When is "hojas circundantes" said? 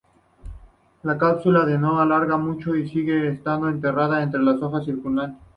4.59-5.39